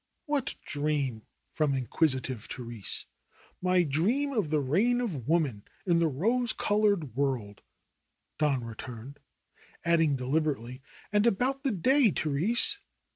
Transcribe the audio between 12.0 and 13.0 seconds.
Therese